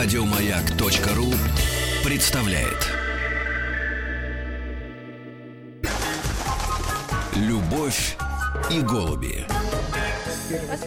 [0.00, 1.34] Радиомаяк.ру
[2.04, 2.86] представляет.
[7.34, 8.16] Любовь
[8.70, 9.44] и голуби.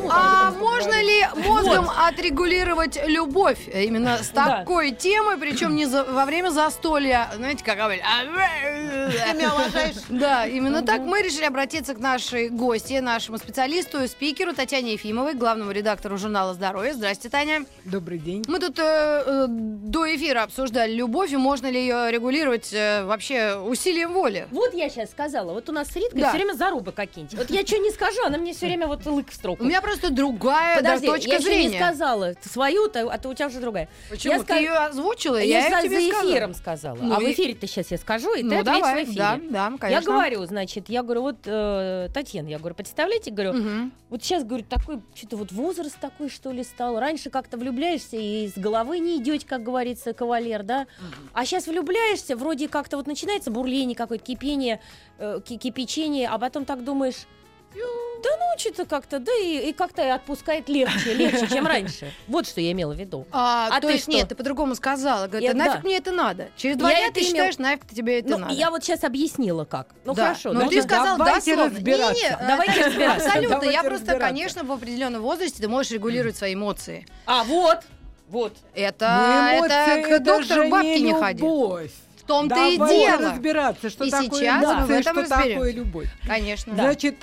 [0.10, 7.30] А можно ли мозгом отрегулировать любовь именно с такой темой, причем не во время застолья,
[7.36, 9.95] знаете, как говорят, «А, Ты меня уважаешь?
[10.09, 15.71] Да, именно так мы решили обратиться к нашей гости, нашему специалисту, спикеру Татьяне Ефимовой, главному
[15.71, 16.93] редактору журнала «Здоровье».
[16.93, 17.66] Здрасте, Таня.
[17.85, 18.43] Добрый день.
[18.48, 18.84] Мы тут э,
[19.26, 24.48] э, до эфира обсуждали любовь, и можно ли ее регулировать э, вообще усилием воли.
[24.52, 27.38] Вот я сейчас сказала, вот у нас с Риткой все время зарубы какие-нибудь.
[27.38, 29.64] Вот я что не скажу, она мне все время вот лык в строку.
[29.64, 31.70] У меня просто другая да, Подожди, точка я еще зрения.
[31.70, 33.88] не сказала свою, то- а то у тебя уже другая.
[34.10, 34.34] Почему?
[34.34, 36.32] Я Ты ска- ее озвучила, Я, я, за, тебе за сказала.
[36.32, 36.98] эфиром сказала.
[37.02, 39.18] Ну а в и- эфире-то сейчас я скажу, и ты Ну, ответишь давай, в эфире.
[39.18, 39.88] да, да, конечно.
[39.88, 43.91] Я говорю, значит, я говорю, вот, э, Татьяна, я говорю, представляете, говорю, Мгм.
[44.10, 46.99] вот сейчас, говорю, такой, что-то вот возраст такой, что ли, стал.
[46.99, 50.88] Раньше как-то влюбляешься и с головы не идете, как говорится, кавалер, да?
[51.34, 54.80] А сейчас влюбляешься, вроде как-то вот начинается бурление какое-то, кипение,
[55.20, 57.26] э, ки- кипячение, а потом так думаешь,
[57.74, 62.12] да ну, что-то как-то, да и, и как-то и отпускает легче, легче, чем раньше.
[62.27, 63.26] Вот что я имела в виду.
[63.32, 64.12] А, А то ты есть что?
[64.12, 65.25] нет, ты по-другому сказала.
[65.28, 65.81] Говорит, Я- а нафиг да.
[65.84, 66.50] мне это надо?
[66.58, 68.53] Через два Я дня ты имел- считаешь, нафиг тебе это Ну, надо.
[68.53, 69.88] я вот сейчас объяснила как.
[70.06, 70.24] Ну, Да.
[70.25, 70.53] хорошо.
[70.53, 71.75] Но ну, ты да, сказал давайте дословно.
[71.78, 72.14] разбираться.
[72.24, 73.25] Не-не, Давайте Таня, разбираться.
[73.28, 73.50] Абсолютно.
[73.56, 77.08] Давайте я просто, конечно, в определенном возрасте ты можешь регулировать свои эмоции.
[77.25, 77.80] А, вот,
[78.28, 78.56] вот.
[78.75, 81.42] Это, Ну, это к доктору бабки не не ходи.
[81.42, 81.92] любовь.
[82.18, 83.31] В том-то и дело.
[83.31, 85.53] разбираться, что И такое сейчас эмоции, этом что разберемся.
[85.56, 86.08] такое любовь.
[86.28, 86.74] Конечно.
[86.75, 87.16] Значит,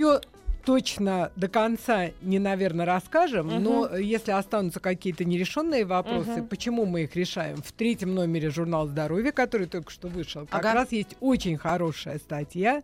[0.00, 0.20] все
[0.64, 3.62] точно до конца не, наверное, расскажем, Мгм.
[3.62, 6.46] но если останутся какие-то нерешенные вопросы, Мгм.
[6.48, 7.56] почему мы их решаем?
[7.62, 10.74] В третьем номере журнала «Здоровье», который только что вышел, как Ага.
[10.74, 12.82] раз есть очень хорошая статья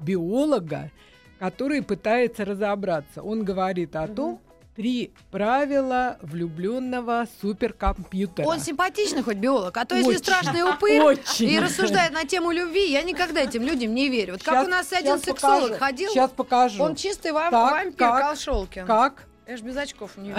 [0.00, 0.90] биолога,
[1.38, 3.22] который пытается разобраться.
[3.22, 4.14] Он говорит о Мгм.
[4.16, 4.40] том,
[4.78, 8.46] три правила влюбленного суперкомпьютера.
[8.46, 10.18] Он симпатичный хоть биолог, а то если Очень.
[10.20, 11.50] страшный упырь Очень.
[11.50, 14.34] и рассуждает на тему любви, я никогда этим людям не верю.
[14.34, 15.78] Вот как Щас- у нас один сексолог покажу.
[15.80, 16.82] ходил, Сейчас покажу.
[16.84, 18.20] он чистый вам- Так, вампир как?
[18.22, 18.86] Колшолкин.
[18.86, 19.24] Как?
[19.48, 20.32] Я ж без очков не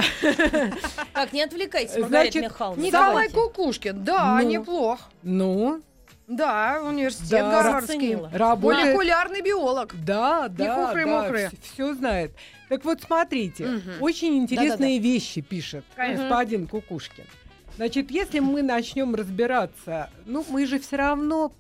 [1.14, 2.82] Так, не отвлекайтесь, Маргарита Значит, Михайловна.
[2.82, 3.30] Николай.
[3.30, 4.48] Кукушкин, да, Ну.
[4.48, 5.00] неплох.
[5.22, 5.82] Ну,
[6.30, 7.52] Да, университет Да.
[7.64, 8.16] Гарвардский.
[8.32, 9.96] Работает Молекулярный биолог.
[10.06, 11.50] Да, да, хухры-мухры.
[11.52, 12.32] да, все знает.
[12.70, 13.94] Так вот, смотрите, Мгм.
[14.00, 16.26] очень интересные вещи пишет Конечно.
[16.30, 17.24] господин Кукушкин.
[17.78, 21.52] Значит, если мы начнем разбираться, ну, мы же все равно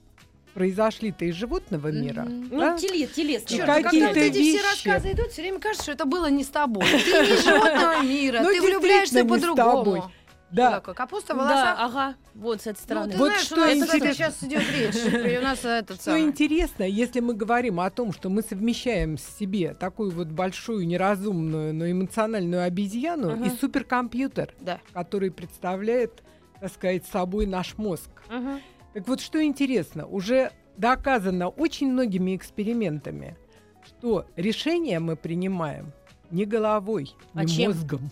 [0.54, 2.22] произошли-то из животного мира.
[2.24, 2.50] Мгм.
[2.50, 2.72] да?
[2.74, 3.48] Ну, теле, телесно.
[3.48, 6.44] Чёрт, Какие-то когда вот эти все рассказы идут, все время кажется, что это было не
[6.44, 6.86] с тобой.
[6.86, 10.12] Ты не из животного мира, Ну, ты влюбляешься не по-другому.
[10.52, 10.72] Что Да.
[10.72, 10.96] такое?
[10.96, 11.78] Капуста в Да, волосах?
[11.80, 13.12] ага, вот с этой Ну, стороны.
[13.12, 13.98] ты Вот знаешь, что у нас интересно.
[14.04, 15.40] это сейчас идет речь.
[15.40, 16.22] У нас этот Что самый.
[16.24, 21.74] интересно, если мы говорим о том, что мы совмещаем в себе такую вот большую, неразумную,
[21.76, 23.44] но эмоциональную обезьяну Мгм.
[23.44, 24.80] и суперкомпьютер, Да.
[24.92, 26.24] который представляет,
[26.60, 28.10] так сказать, собой наш мозг.
[28.30, 28.60] Мгм.
[28.96, 33.38] Так вот, что интересно, уже доказано очень многими экспериментами,
[33.86, 35.92] что решения мы принимаем
[36.32, 37.72] не головой, А не чем?
[37.72, 38.10] мозгом.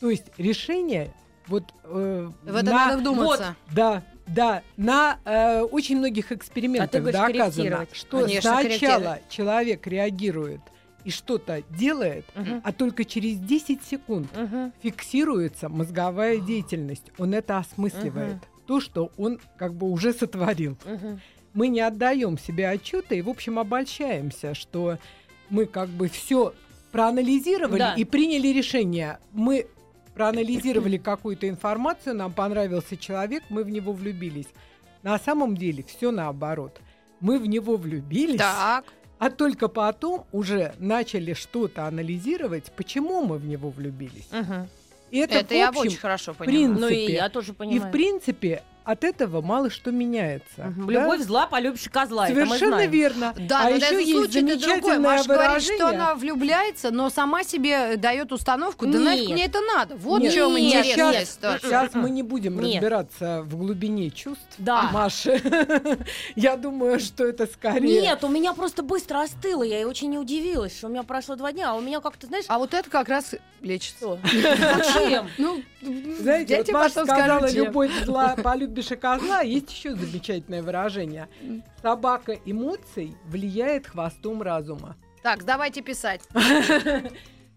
[0.00, 1.12] То есть решение
[1.48, 3.56] вот э, В это на- надо вдуматься.
[3.72, 7.94] да, да, на э, очень многих А экспериментах доказано, корректировать.
[7.96, 10.60] что Конечно, сначала человек реагирует
[11.04, 12.60] и что-то делает, Мгм.
[12.64, 14.72] а только через 10 секунд Мгм.
[14.82, 17.04] фиксируется мозговая деятельность.
[17.18, 18.36] Он это осмысливает.
[18.66, 20.76] То, что он как бы уже сотворил.
[20.84, 21.20] Мгм.
[21.54, 24.98] Мы не отдаем себе отчета и, в общем, обольщаемся, что
[25.48, 26.52] мы как бы все
[26.92, 27.94] проанализировали Да.
[27.94, 29.18] и приняли решение.
[29.32, 29.66] Мы
[30.22, 34.48] проанализировали какую-то информацию, нам понравился человек, мы в него влюбились.
[35.04, 36.80] На самом деле все наоборот.
[37.20, 38.84] Мы в него влюбились, Так.
[39.20, 44.28] а только потом уже начали что-то анализировать, почему мы в него влюбились.
[44.32, 44.68] Мгм.
[45.12, 46.58] И это, Это в я общем, очень хорошо понимаю.
[46.74, 47.14] принцип- Ну и принципе.
[47.14, 47.88] я тоже и понимаю.
[47.88, 50.64] в принципе от этого мало что меняется.
[50.64, 50.86] Мгм.
[50.86, 50.92] да?
[50.92, 52.26] Любовь зла, полюбишь козла.
[52.26, 52.90] это мы Совершенно знаем.
[52.90, 53.34] верно.
[53.38, 58.32] Да, а но еще есть замечательное Маша говорит, что она влюбляется, но сама себе дает
[58.32, 59.94] установку, да нафиг мне это надо.
[59.96, 61.68] Вот в чем интересная ситуация.
[61.68, 62.76] Сейчас мы не будем Нет.
[62.76, 64.84] разбираться в глубине чувств Да.
[64.90, 65.38] Маши.
[66.34, 68.00] Я думаю, что это скорее...
[68.00, 69.64] Нет, у меня просто быстро остыло.
[69.64, 72.26] Я и очень не удивилась, что у меня прошло два дня, а у меня как-то,
[72.26, 74.18] знаешь, А вот это как раз лечится.
[74.94, 75.28] Чем?
[75.36, 75.62] Ну,
[76.20, 79.40] Знаете, я вот тебе Маша потом сказала, любовь зла, полюбишь и козла.
[79.40, 81.28] Есть еще замечательное выражение.
[81.82, 84.96] Собака эмоций влияет хвостом разума.
[85.22, 86.22] Так, давайте писать.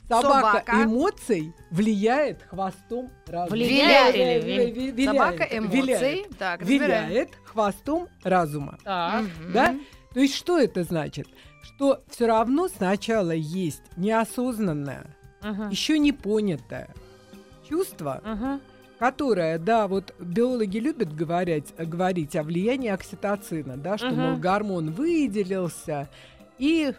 [0.10, 0.84] Собака Собака.
[0.84, 3.52] эмоций влияет хвостом разума.
[3.56, 4.16] Влияет
[4.46, 5.82] виляет, Собака эмоций.
[5.82, 6.38] виляет.
[6.38, 7.10] Так, разбираем.
[7.10, 8.78] Виляет хвостом разума.
[8.84, 9.24] Так.
[9.54, 9.76] Да?
[10.14, 11.28] То есть что это значит?
[11.64, 15.70] Что все равно сначала есть неосознанное, Мгм.
[15.70, 16.90] еще не понятое
[17.70, 18.62] чувство, Мгм.
[19.02, 24.42] Которая, да, вот биологи любят говорить, говорить о влиянии окситоцина, да, что, мол, Мгм.
[24.42, 26.08] гормон выделился,
[26.60, 26.94] и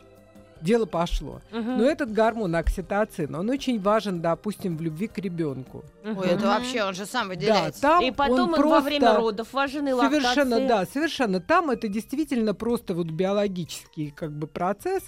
[0.61, 1.41] дело пошло.
[1.53, 1.79] Мгм.
[1.79, 5.85] Но этот гормон окситоцин, он очень важен, допустим, в любви к ребенку.
[6.05, 7.81] Ой, это вообще, он же сам Да, выделяется.
[7.81, 10.69] там И потом он он во время родов важен и Совершенно, лактации.
[10.69, 11.39] да, совершенно.
[11.41, 15.05] Там это действительно просто вот биологический как бы процесс,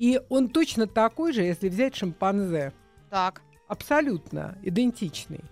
[0.00, 2.72] и он точно такой же, если взять шимпанзе.
[3.10, 3.42] Так.
[3.68, 5.44] Абсолютно идентичный.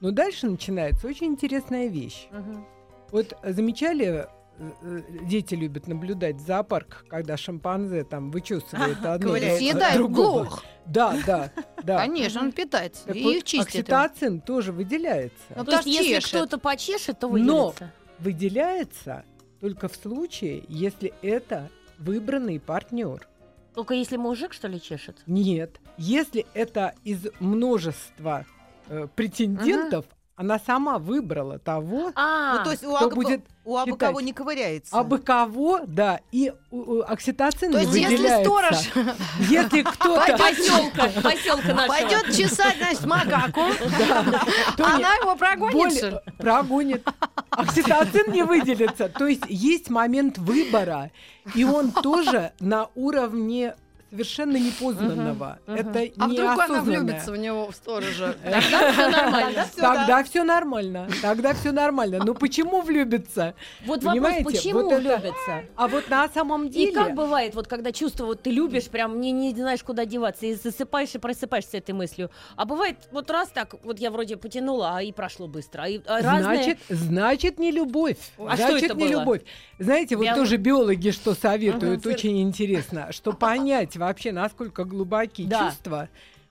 [0.00, 2.28] Но дальше начинается очень интересная вещь.
[2.30, 2.66] Мгм.
[3.10, 4.26] Вот замечали,
[4.58, 9.54] э, э, дети любят наблюдать в зоопарках, когда шимпанзе там вычесывает одно ковыряется.
[9.54, 10.42] от Съедает другого.
[10.44, 10.64] блох.
[10.86, 11.50] Да, да,
[11.82, 11.98] да.
[11.98, 13.04] Конечно, он питается.
[13.06, 13.74] Так и вот, их чистит.
[13.74, 13.80] им.
[13.80, 15.36] окситоцин тоже выделяется.
[15.56, 17.32] Ну, То есть, если кто-то почешет, то Но-
[17.68, 17.92] выделится.
[18.20, 19.24] Выделяется
[19.60, 23.26] только в случае, если это выбранный партнер.
[23.74, 25.18] Только если мужик, что ли, чешет?
[25.26, 25.80] Нет.
[25.96, 28.44] Если это из множества
[28.88, 30.04] э, претендентов,
[30.36, 34.08] она сама выбрала того, А, Ну, то есть у, кто абы- будет у абы считать?
[34.08, 34.96] кого не ковыряется.
[34.96, 38.76] абы кого, да, и у- у окситоцин То есть, если сторож
[39.50, 40.36] Если кто-то...
[40.38, 41.88] поселка, поселка нашего.
[41.88, 43.62] пойдет чесать, значит, макаку,
[44.78, 47.06] она его прогонит, прогонит.
[47.50, 49.08] Окситоцин не выделится.
[49.08, 51.10] То есть есть момент выбора,
[51.54, 53.74] и он тоже на уровне
[54.10, 55.58] совершенно непознанного.
[55.66, 55.76] Мгм.
[55.76, 58.36] Это А вдруг она влюбится в него, в сторожа?
[58.44, 59.66] Тогда все нормально.
[59.76, 61.08] Тогда все нормально.
[61.22, 62.20] Тогда все нормально.
[62.24, 63.54] Но почему влюбится?
[63.84, 65.64] Вот вопрос, Понимаете, почему влюбятся?
[65.76, 66.90] А вот на самом деле...
[66.90, 70.46] И как бывает, вот когда чувство, вот ты любишь, прям не, не знаешь, куда деваться,
[70.46, 72.30] и засыпаешь и просыпаешься с этой мыслью.
[72.56, 75.82] А бывает, вот раз так, вот я вроде потянула, а и прошло быстро.
[75.82, 78.16] А и, а Значит, значит, не любовь.
[78.38, 79.20] А что значит, это не было?
[79.20, 79.42] любовь.
[79.78, 85.66] Знаете, вот Биолог- тоже биологи что советуют, очень интересно, что понять вообще, насколько глубоки Да.
[85.70, 86.08] чувства,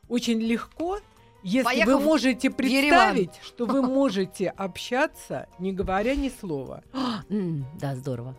[0.09, 0.99] очень легко,
[1.43, 2.55] если Поехав вы можете Ереван.
[2.57, 6.83] представить, что вы можете общаться, не говоря ни слова.
[7.79, 8.35] Да, здорово.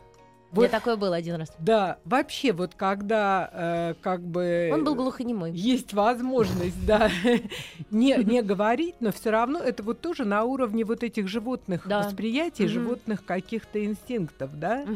[0.51, 1.53] Вот, меня такое было один раз.
[1.59, 4.71] да, вообще, вот когда э, как бы...
[4.73, 5.53] Он был глухонемой.
[5.53, 7.11] Есть возможность, да,
[7.91, 11.99] не, не говорить, но все равно это вот тоже на уровне вот этих животных Да.
[12.03, 14.87] восприятий, животных каких-то инстинктов, да.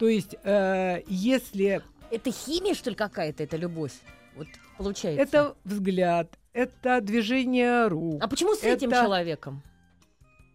[0.00, 1.82] То есть, э, если
[2.16, 3.92] Это химия, что ли, какая-то, это любовь?
[4.36, 4.46] Вот
[4.78, 5.22] получается.
[5.22, 9.62] это взгляд, это движение рук, А почему с этим это- человеком?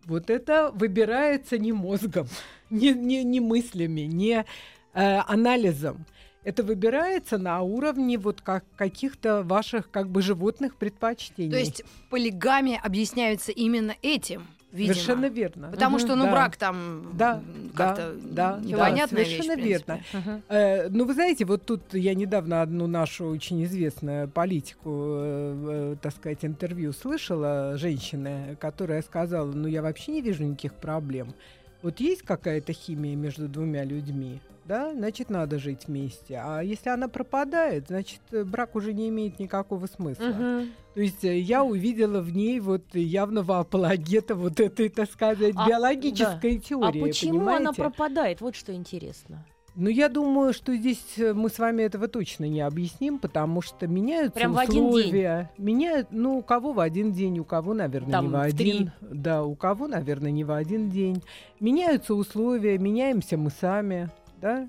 [0.06, 2.28] вот это выбирается не мозгом,
[2.70, 4.46] не, не, не мыслями, не
[4.94, 6.06] э, анализом.
[6.44, 11.52] Это выбирается на уровне вот как каких-то ваших как бы животных предпочтений.
[11.52, 14.94] То есть полигамия объясняется именно этим, видимо.
[14.94, 15.68] Совершенно верно.
[15.70, 16.32] Потому что, ну, Да.
[16.32, 17.42] брак там Да,
[17.76, 19.94] как-то да, непонятная да, вещь, совершенно в принципе.
[20.14, 20.32] верно.
[20.32, 20.42] Мгм.
[20.50, 25.96] Э, ну, вы знаете, вот тут я недавно одну нашу очень известную политику, э, э,
[26.02, 31.34] так сказать, интервью слышала женщины, которая сказала, ну, я вообще не вижу никаких проблем.
[31.82, 34.40] Вот есть какая-то химия между двумя людьми,
[34.72, 36.40] да, значит, надо жить вместе.
[36.42, 40.24] А если она пропадает, значит, э, брак уже не имеет никакого смысла.
[40.28, 40.70] Мгм.
[40.94, 45.68] То есть э, я увидела в ней вот явного апологета вот этой, так сказать, А,
[45.68, 47.82] биологической А теории, почему она понимаете?
[47.82, 48.40] пропадает?
[48.40, 49.46] Вот что интересно.
[49.76, 53.88] Ну, я думаю, что здесь э, мы с вами этого точно не объясним, потому что
[53.88, 55.00] меняются Прям в один день?
[55.00, 55.52] условия.
[55.58, 58.92] Меняют, ну, у кого в один день, у кого, наверное, Там не в в один.
[59.02, 61.22] Да, у кого, наверное, не в один день.
[61.60, 64.10] Меняются условия, меняемся мы сами,
[64.42, 64.68] да?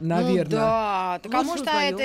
[0.00, 0.44] Наверное.
[0.44, 2.02] Ну да, так а может, а это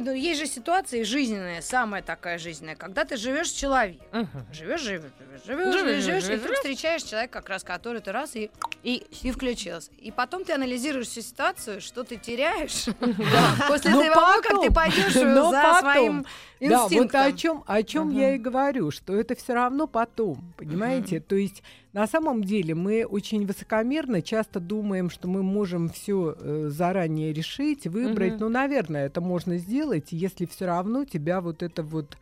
[0.00, 4.28] ну, есть же ситуации жизненные, самая такая жизненная, когда ты живешь с человеком.
[4.52, 8.12] Живешь, живешь, живешь, живешь, Живешь, живешь, живешь, и вдруг встречаешь человека, как раз который ты
[8.12, 8.50] раз и,
[8.84, 9.90] И и включился.
[9.98, 12.84] И потом ты анализируешь всю ситуацию, что ты теряешь.
[13.68, 16.24] После того, как ты пойдешь за своим
[16.60, 17.36] Да, вот о инстинктом.
[17.36, 18.18] чем, о чем Ага.
[18.20, 21.18] я и говорю, что это все равно потом, понимаете?
[21.20, 21.62] То есть
[21.96, 26.36] на самом деле мы очень высокомерно часто думаем, что мы можем все
[26.68, 28.34] заранее решить, выбрать.
[28.34, 28.40] Мгм.
[28.40, 32.18] Ну, наверное, это можно сделать, если все равно тебя вот это вот,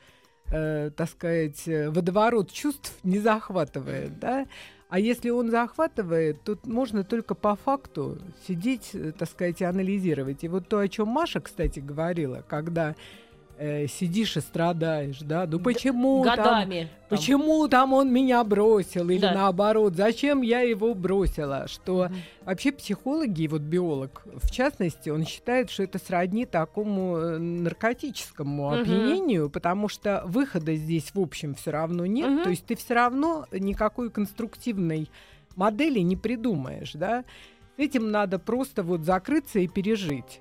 [0.53, 4.47] э, так сказать, э, водоворот чувств не захватывает, да?
[4.89, 10.45] А если он захватывает, тут можно только по факту сидеть, э, так сказать, и анализировать.
[10.45, 12.95] И вот то, о чем Маша, кстати, говорила, когда
[13.59, 16.89] э, сидишь и страдаешь, да, ну почему там, годами.
[17.09, 17.19] там.
[17.19, 19.33] почему там он меня бросил или Да.
[19.35, 22.15] наоборот, зачем я его бросила, что Мгм.
[22.43, 28.71] вообще психологи, и вот биолог в частности, он считает, что это сродни такому э, наркотическому
[28.71, 28.81] Мгм.
[28.81, 32.43] опьянению, потому что выхода здесь в общем все равно нет, Мгм.
[32.43, 35.09] то есть ты все равно никакой конструктивной
[35.57, 37.25] модели не придумаешь, да.
[37.77, 40.41] Этим надо просто вот закрыться и пережить.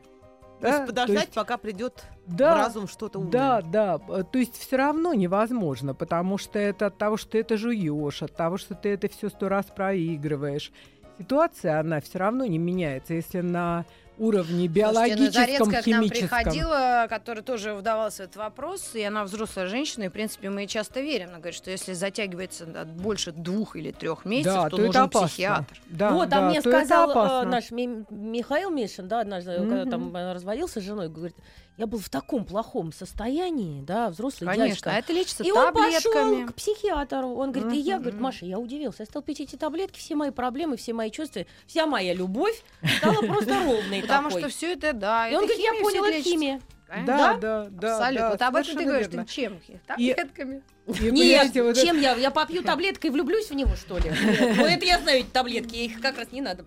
[0.63, 3.32] То есть подождать, есть, пока придет да, в разум что-то умное.
[3.32, 4.24] Да, да.
[4.24, 8.36] То есть все равно невозможно, потому что это от того, что ты это жуешь, от
[8.36, 10.72] того, что ты это все сто раз проигрываешь.
[11.20, 13.13] Ситуация, она все равно не меняется.
[13.13, 13.86] Если на
[14.17, 16.27] уровне биологическом, Слушайте, ну, химическом.
[16.27, 20.12] к нам приходила, которая тоже вдавалась в этот вопрос, и она взрослая женщина, и, в
[20.12, 21.29] принципе, мы часто верим.
[21.29, 25.27] Она говорит, что если затягивается больше двух или трех месяцев, да, то, то нужен опасно.
[25.27, 25.82] психиатр.
[25.88, 29.70] Да, вот, да, а мне сказал э, наш Михаил Мишин, да, однажды, mm-hmm.
[29.70, 31.36] когда там э, разводился с женой, говорит,
[31.77, 34.92] я был в таком плохом состоянии, да, взрослый Конечно, дядька.
[34.92, 35.86] а это лечится и таблетками.
[35.86, 37.30] он пошел к психиатру.
[37.30, 39.03] Он говорит, и я, говорит, Маша, я удивился.
[39.03, 42.63] Я стал пить эти таблетки, все мои проблемы, все мои чувства, вся моя любовь
[42.98, 45.27] стала просто ровной Потому что все это, да.
[45.27, 46.62] И он говорит, я понял, это химия.
[47.06, 47.98] Да, да, да.
[47.98, 48.30] Абсолютно.
[48.30, 49.60] Вот об этом ты говоришь, ты чем?
[49.88, 50.62] Таблетками.
[50.86, 52.00] И, Нет, вот чем это...
[52.00, 52.16] я?
[52.16, 54.12] Я попью таблеткой и влюблюсь в него, что ли?
[54.56, 56.66] Ну, это я знаю, эти таблетки, их как раз не надо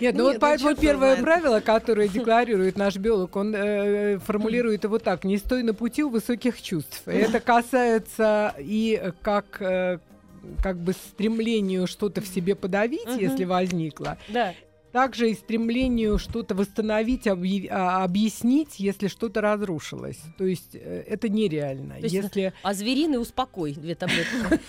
[0.00, 5.24] Нет, ну вот поэтому первое правило, которое декларирует наш биолог, он э, формулирует его так,
[5.24, 7.02] не стой на пути у высоких чувств.
[7.06, 9.98] Это касается и как э,
[10.62, 14.54] как бы стремлению что-то в себе подавить, если возникло, да
[14.92, 17.68] также и стремлению что-то восстановить, объ...
[17.70, 20.20] А, объяснить, если что-то разрушилось.
[20.38, 21.96] То есть э, это нереально.
[21.96, 22.52] То есть, если...
[22.62, 24.60] А звериный успокой, две таблетки.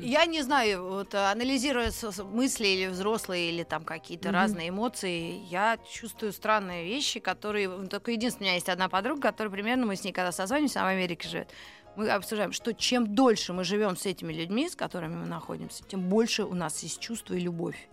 [0.00, 1.92] Я не знаю, вот анализируя
[2.32, 4.32] мысли или взрослые, или там какие-то mm-hmm.
[4.32, 7.68] разные эмоции, я чувствую странные вещи, которые...
[7.88, 10.88] Только единственное, у меня есть одна подруга, которая примерно, мы с ней когда созваниваемся, она
[10.88, 11.48] в Америке живет,
[11.96, 16.08] мы обсуждаем, что чем дольше мы живем с этими людьми, с которыми мы находимся, тем
[16.08, 17.88] больше у нас есть чувство и любовь.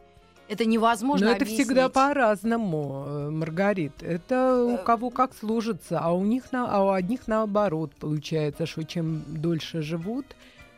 [0.48, 1.66] Это невозможно Но это объяснить.
[1.68, 4.04] всегда по-разному, э, Маргарит.
[4.04, 8.66] Это у э, кого как сложится, а у них на, а у одних наоборот получается,
[8.66, 10.26] что чем дольше живут,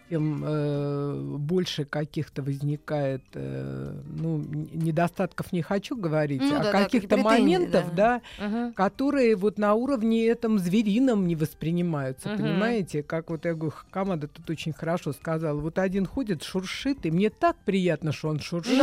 [0.10, 7.18] тем э, больше каких-то возникает, э, ну, недостатков не хочу говорить, ну, а да, каких-то
[7.18, 8.74] моментов, да, да угу.
[8.74, 12.38] которые вот на уровне этом зверином не воспринимаются, угу.
[12.38, 13.04] понимаете?
[13.04, 15.60] Как вот я говорю, Камада тут очень хорошо сказала.
[15.60, 18.80] Вот один ходит, шуршит, и мне так приятно, что он шуршит.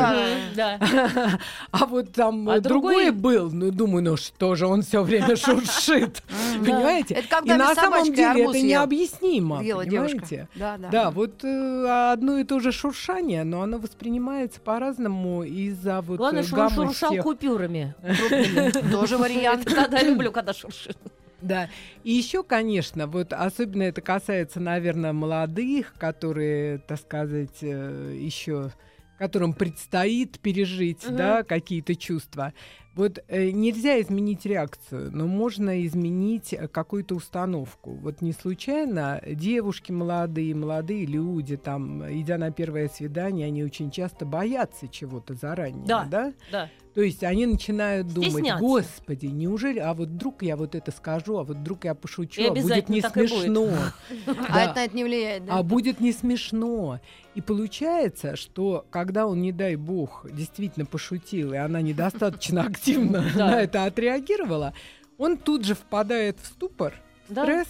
[0.56, 0.78] Да,
[1.70, 6.22] А вот там а другой был, ну, думаю, ну что же он все время шуршит,
[6.58, 7.24] понимаете?
[7.44, 10.48] И на самом деле это необъяснимо, понимаете?
[10.54, 16.18] Да, да вот э, одно и то же шуршание, но оно воспринимается по-разному из-за вот
[16.18, 17.22] Главное, э, что он шуршал всех...
[17.22, 17.94] купюрами.
[18.92, 19.64] Тоже вариант.
[19.64, 20.98] Когда люблю, когда шуршит.
[21.40, 21.68] Да.
[22.04, 28.72] И еще, конечно, вот особенно это касается, наверное, молодых, которые, так сказать, э, еще
[29.18, 31.16] которым предстоит пережить, угу.
[31.16, 32.52] да, какие-то чувства.
[32.94, 37.90] Вот э, нельзя изменить реакцию, но можно изменить э, какую-то установку.
[37.90, 44.24] Вот не случайно девушки молодые, молодые люди, там, идя на первое свидание, они очень часто
[44.24, 46.04] боятся чего-то заранее, да?
[46.04, 46.32] Да.
[46.52, 46.70] да.
[46.94, 51.42] То есть они начинают думать, господи, неужели, а вот вдруг я вот это скажу, а
[51.42, 53.68] вот вдруг я пошучу, и а будет не смешно.
[54.48, 55.58] А это на это не влияет, да?
[55.58, 57.00] А будет не смешно.
[57.34, 63.60] И получается, что когда он, не дай бог, действительно пошутил, и она недостаточно активно на
[63.60, 64.74] это отреагировала,
[65.18, 66.94] он тут же впадает в ступор,
[67.30, 67.68] стресс.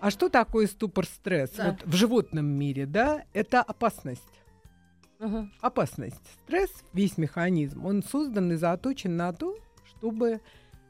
[0.00, 1.52] А что такое ступор-стресс?
[1.58, 4.22] Вот в животном мире, да, это опасность.
[5.20, 5.48] Угу.
[5.60, 6.20] Опасность.
[6.44, 10.40] Стресс, весь механизм, он создан и заточен на то, чтобы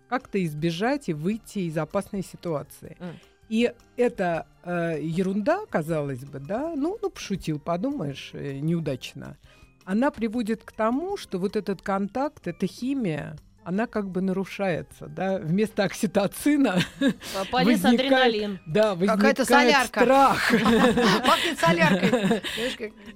[0.08, 2.96] как-то избежать и выйти из опасной ситуации.
[3.00, 3.14] Mm.
[3.48, 9.36] И эта э, ерунда, казалось бы, да, ну, ну, пошутил, подумаешь, э, неудачно.
[9.84, 15.38] Она приводит к тому, что вот этот контакт, эта химия, она как бы нарушается, да,
[15.38, 16.80] вместо окситоцина
[17.50, 18.60] Полез возникает, адреналин.
[18.66, 20.00] Да, возникает солярка.
[20.00, 20.50] страх.
[21.26, 22.42] Пахнет соляркой.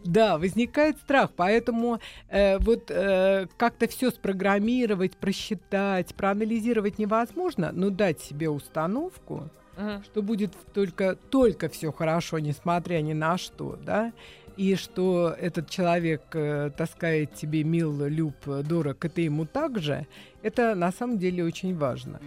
[0.04, 8.20] Да, возникает страх, поэтому э, вот э, как-то все спрограммировать, просчитать, проанализировать невозможно, но дать
[8.20, 14.12] себе установку, uh что будет только, только все хорошо, несмотря ни на что, да,
[14.56, 20.06] и что этот человек э, таскает тебе мил, люб, дорог, и ты ему также,
[20.42, 22.20] это на самом деле очень важно.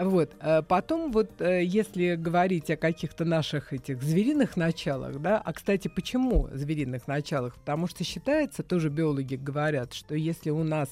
[0.00, 0.30] Вот.
[0.40, 5.88] Э, потом вот, э, если говорить о каких-то наших этих звериных началах, да, а, кстати,
[5.88, 7.54] почему звериных началах?
[7.56, 10.88] Потому что считается, тоже биологи говорят, что если у нас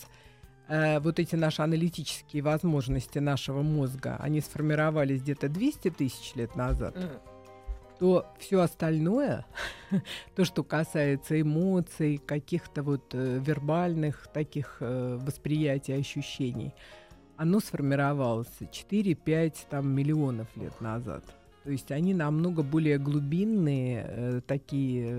[0.69, 6.95] э, вот эти наши аналитические возможности нашего мозга, они сформировались где-то 200 тысяч лет назад,
[6.95, 7.38] mm
[7.99, 9.45] то все остальное,
[10.37, 16.75] то, что касается эмоций, каких-то вот э, вербальных таких э, восприятий, ощущений,
[17.37, 21.25] оно сформировалось 4-5 там, миллионов лет назад.
[21.64, 25.12] То есть они намного более глубинные, э, такие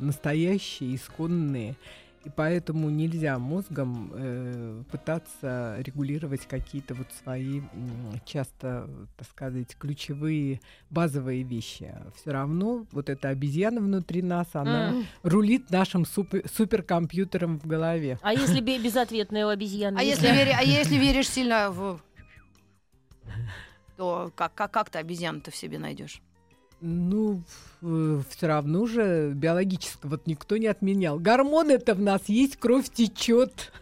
[0.00, 1.76] настоящие, исконные.
[2.24, 7.62] И поэтому нельзя мозгом э, пытаться регулировать какие-то вот свои
[8.26, 10.60] часто, так сказать, ключевые
[10.90, 11.94] базовые вещи.
[12.16, 15.06] Все равно вот эта обезьяна внутри нас, она М.
[15.22, 18.18] рулит нашим супер- суперкомпьютером в голове.
[18.20, 19.98] А если бе- безответная у обезьяны?
[19.98, 22.00] А если, вери- а если веришь сильно в...
[23.96, 26.20] То как, как, как ты обезьяну-то в себе найдешь?
[26.80, 27.42] Ну,
[27.80, 31.18] все равно же биологически вот никто не отменял.
[31.18, 33.72] Гормоны-то в нас есть, кровь течет.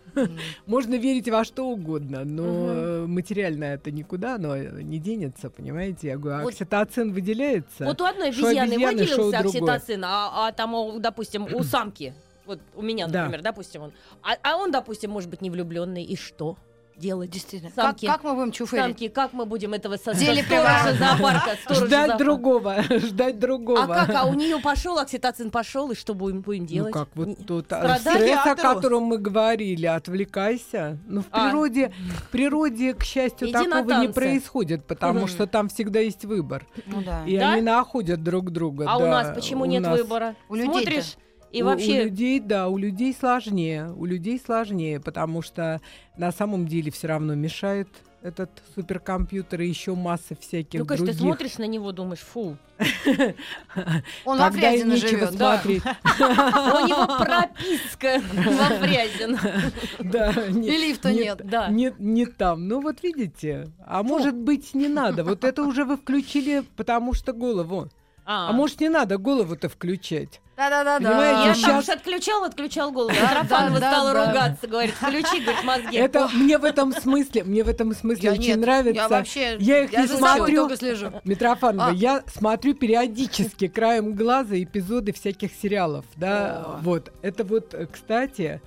[0.66, 6.08] Можно верить во что угодно, но э, материально это никуда, оно не денется, понимаете?
[6.08, 7.84] Я говорю, Вот- окситоцин выделяется.
[7.84, 12.14] Вот у одной обезьяны обезьяны, выделился окситоцин, а, а там, допустим, у самки,
[12.46, 13.24] вот у меня, Да.
[13.24, 16.56] например, допустим, он, а, а он, допустим, может быть не влюбленный, и что
[16.98, 17.30] делать?
[17.30, 17.70] Действительно.
[17.74, 18.06] Самки.
[18.06, 18.84] Как, как мы будем чуферить?
[18.84, 20.98] Самки, как мы будем этого со, со Зелье сторожа приворот.
[20.98, 22.24] зоопарка, сторожа Ждать зоопарка?
[22.24, 23.82] другого, ждать другого.
[23.94, 24.14] А как?
[24.16, 26.94] А у нее пошел окситоцин пошел, и что будем, будем делать?
[26.94, 28.00] Ну как, вот тот страдать?
[28.00, 30.98] стресс, о котором мы говорили, отвлекайся.
[31.06, 31.44] Ну, в А.
[31.46, 36.66] природе, в природе, к счастью, Иди такого не происходит, потому что там всегда есть выбор.
[36.86, 37.24] Ну да.
[37.26, 37.52] И Да?
[37.52, 38.86] они находят друг друга.
[38.88, 40.34] А у нас почему У нет нас- выбора?
[40.48, 40.78] У людей-то.
[40.80, 41.16] Смотришь,
[41.52, 42.00] и у- вообще...
[42.00, 43.90] У людей, да, у людей сложнее.
[43.96, 45.80] У людей сложнее, потому что
[46.16, 47.88] на самом деле все равно мешает
[48.20, 51.36] этот суперкомпьютер и еще масса всяких Ну, конечно, ты других.
[51.38, 52.56] смотришь на него, думаешь, фу.
[54.24, 55.36] Он во Фрязино живет.
[55.36, 55.60] Да.
[55.64, 55.68] У
[56.86, 59.38] него прописка во Фрязино.
[60.00, 61.40] Да, И лифта не- нет.
[61.44, 61.68] Да.
[61.68, 62.66] Не там.
[62.68, 63.68] Ну вот видите.
[63.86, 65.22] А может быть не надо.
[65.24, 67.88] Вот это уже вы включили, потому что голову.
[68.30, 70.40] А может не надо голову-то включать.
[70.54, 70.98] Да-да-да.
[70.98, 73.10] Понимаете, Я там уж отключал, отключал голову.
[73.18, 74.26] Да, Митрофанова да, стала да, да.
[74.26, 75.96] ругаться, говорит, включи, говорит, мозги.
[75.96, 79.00] Это мне в этом смысле, мне в этом смысле Я очень нет, нравится.
[79.02, 79.56] Я вообще...
[79.60, 80.76] Я их не за собой смотрю.
[80.76, 81.12] слежу.
[81.24, 81.92] Митрофанова, А.
[81.92, 86.78] я смотрю периодически краем глаза эпизоды всяких сериалов, да, О.
[86.82, 87.12] вот.
[87.22, 88.60] Это вот, э, кстати,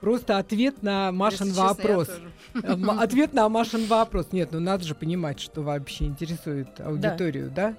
[0.00, 2.06] просто ответ на Машин Если честно, я вопрос.
[2.06, 2.32] тоже.
[2.62, 4.26] Э, Ответ на Машин вопрос.
[4.32, 7.74] Нет, ну надо же понимать, что вообще интересует аудиторию, да?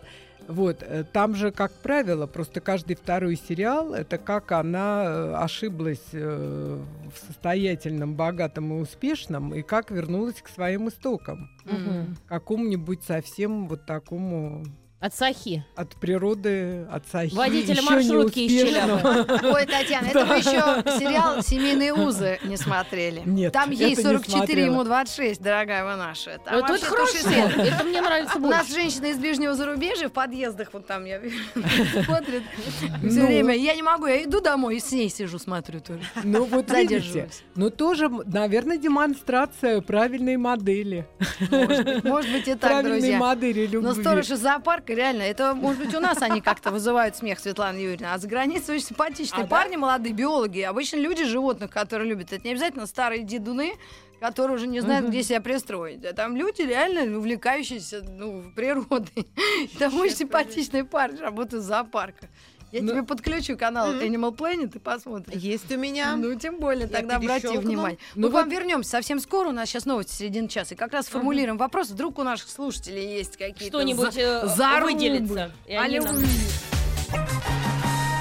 [0.47, 6.01] Вот, э, там же, как правило, просто каждый второй сериал это как она э, ошиблась
[6.13, 6.79] э,
[7.13, 12.17] в состоятельном, богатом и успешном, и как вернулась к своим истокам, Мгм.
[12.27, 14.65] какому-нибудь совсем вот такому
[15.01, 15.65] От Сахи.
[15.75, 19.51] от природы, от сахи, Водителя маршрутки из неуспешного.
[19.55, 20.51] Ой, Татьяна, это вы еще
[20.99, 23.23] сериал «Семейные узы» не смотрели.
[23.25, 24.65] Нет, Там ей это не 44, смотрела.
[24.67, 26.37] ему 26, дорогая вы наша.
[26.45, 27.17] Там Вот это хорошо.
[27.29, 28.73] Это мне нравится У нас больше.
[28.79, 31.19] женщина из ближнего зарубежья в подъездах, вот там я
[32.05, 33.25] смотрит все Ну.
[33.25, 33.55] время.
[33.55, 36.03] Я не могу, я иду домой и с ней сижу, смотрю тоже.
[36.23, 41.07] Ну вот видите, ну тоже, наверное, демонстрация правильной модели.
[41.49, 43.17] Может быть, может быть и так, правильной друзья.
[43.17, 43.79] модели любви.
[43.81, 47.77] Но сторож из зоопарка, реально, это, может быть, у нас они как-то вызывают смех, Светлана
[47.77, 48.13] Юрьевна.
[48.13, 49.49] А за границей очень симпатичные А, да?
[49.49, 50.61] парни, молодые биологи.
[50.61, 52.31] Обычно люди животных, которые любят.
[52.31, 53.73] Это не обязательно старые дедуны,
[54.19, 56.05] которые уже не знают, где себя пристроить.
[56.05, 59.27] А там люди реально увлекающиеся ну, природой.
[59.79, 62.29] Там очень симпатичный парень работает в зоопарках.
[62.71, 65.35] Я Ну- тебе подключу канал Animal Planet и посмотришь.
[65.41, 66.15] Есть у меня.
[66.15, 67.97] Ну, тем более, Я тогда обрати внимание.
[68.15, 69.49] Ну Мы к вот- вам вернемся совсем скоро.
[69.49, 70.73] У нас сейчас новости середины часа.
[70.75, 71.89] И как раз формулируем вопрос.
[71.89, 74.93] Вдруг у наших слушателей есть какие-то Что-нибудь за- э, зарубы.
[74.93, 75.51] выделится.
[75.67, 76.05] и они Алло.
[76.13, 76.23] нам-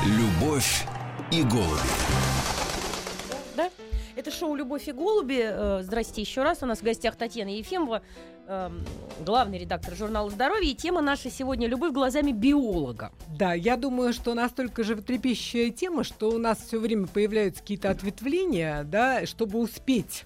[0.06, 0.84] Любовь
[1.30, 1.80] и голуби.
[3.56, 3.70] Да?
[4.20, 5.40] Это шоу «Любовь и голуби».
[5.42, 6.62] Э, Здрасте еще раз.
[6.62, 8.02] У нас в гостях Татьяна Ефимова,
[8.48, 8.84] эм,
[9.24, 10.72] главный редактор журнала «Здоровье».
[10.72, 13.12] И тема наша сегодня «Любовь глазами биолога».
[13.38, 18.84] Да, я думаю, что настолько животрепещущая тема, что у нас все время появляются какие-то ответвления,
[18.84, 20.24] да, чтобы успеть.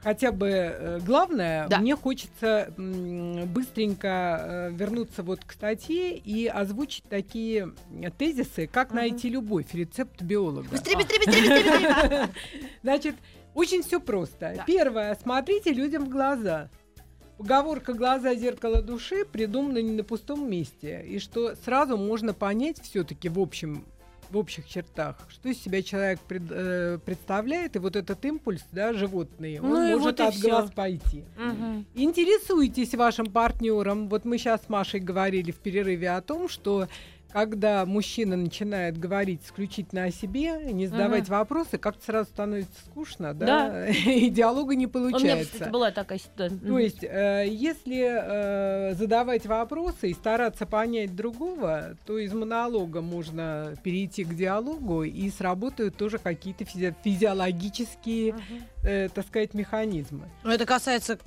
[0.00, 1.78] Хотя бы э, главное, Да.
[1.78, 7.72] мне хочется быстренько э, вернуться вот к статье и озвучить такие
[8.16, 10.68] тезисы, как найти любовь, рецепт биолога.
[10.70, 12.28] Быстрее, быстрее, быстрее, быстрее, быстрее.
[12.82, 13.14] Значит,
[13.54, 14.54] очень все просто.
[14.56, 14.64] Да.
[14.66, 16.70] Первое, смотрите людям в глаза.
[17.38, 21.04] Поговорка «глаза– зеркало души» придумана не на пустом месте.
[21.06, 23.84] И что сразу можно понять все-таки в общем
[24.30, 28.92] в общих чертах, что из себя человек пред- э, представляет, и вот этот импульс, да,
[28.92, 30.48] животный, он Ну может вот от всё.
[30.50, 31.24] глаз пойти.
[31.94, 34.08] Интересуйтесь вашим партнером.
[34.08, 36.88] Вот мы сейчас с Машей говорили в перерыве о том, что
[37.32, 43.46] когда мужчина начинает говорить исключительно о себе, не задавать вопросы, как-то сразу становится скучно, да,
[43.68, 43.86] Да.
[43.88, 45.52] и диалога не У меня, получается.
[45.52, 46.58] кстати, была такая ситуация.
[46.58, 48.06] То есть, э, если
[48.90, 55.30] э, задавать вопросы и стараться понять другого, то из монолога можно перейти к диалогу, и
[55.30, 58.42] сработают тоже какие-то физи- физиологические, Мгм.
[58.84, 60.28] э, так сказать, механизмы.
[60.44, 61.18] Ну, это касается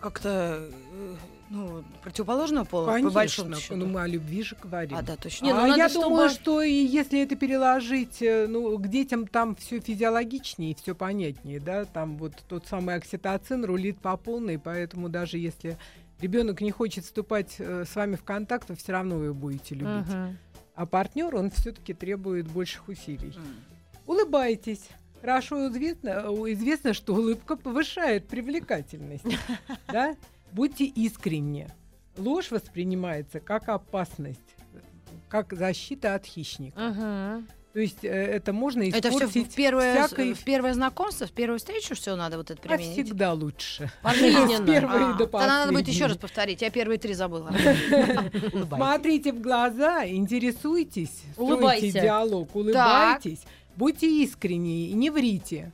[0.00, 1.14] как-то э,
[1.54, 3.76] Ну, противоположного пола, по Конечно, большому счету.
[3.76, 4.96] ну мы о любви же говорим.
[4.96, 5.44] А, да, точно.
[5.44, 8.88] Не, ну а надо, я чтобы- думаю, что и если это переложить, э, ну, к
[8.88, 14.58] детям там все физиологичнее, все понятнее, да, там вот тот самый окситоцин рулит по полной,
[14.58, 15.76] поэтому даже если
[16.22, 20.08] ребенок не хочет вступать э, с вами в контакт, вы все равно его будете любить.
[20.08, 20.38] Мгм.
[20.74, 23.34] А партнер, он все-таки требует больших усилий.
[23.36, 23.42] М.
[24.06, 24.88] Улыбайтесь.
[25.20, 29.24] Хорошо известно, э, известно, что улыбка повышает привлекательность.
[29.88, 30.16] Да?
[30.52, 31.68] Будьте искренни.
[32.16, 34.40] Ложь воспринимается как опасность,
[35.28, 36.78] как защита от хищника.
[36.78, 37.48] Мгм.
[37.72, 41.58] То есть э, это можно Это все в первое, всякой- в первое знакомство, в первую
[41.58, 42.92] встречу все надо вот это а применить.
[42.92, 43.90] всегда лучше.
[44.02, 45.12] Пожизненно.
[45.12, 46.60] А, до тогда надо будет еще раз повторить.
[46.60, 47.50] Я первые три забыла.
[48.68, 53.40] Смотрите в глаза, интересуйтесь, стройте диалог, улыбайтесь,
[53.76, 55.72] будьте искренни и не врите.